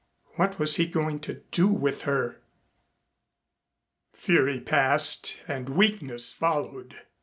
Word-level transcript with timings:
What 0.33 0.57
was 0.57 0.77
he 0.77 0.87
going 0.87 1.19
to 1.19 1.43
do 1.51 1.67
with 1.67 2.01
her? 2.09 2.41
Fury 4.13 4.59
passed 4.59 5.35
and 5.47 5.69
weakness 5.69 6.33
followed. 6.33 6.95